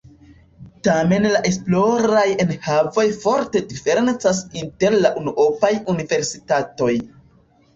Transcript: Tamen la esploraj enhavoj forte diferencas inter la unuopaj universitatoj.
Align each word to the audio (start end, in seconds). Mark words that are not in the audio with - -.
Tamen 0.85 1.25
la 1.33 1.41
esploraj 1.49 2.23
enhavoj 2.45 3.05
forte 3.25 3.63
diferencas 3.75 4.41
inter 4.63 4.99
la 5.05 5.13
unuopaj 5.23 5.73
universitatoj. 5.95 6.93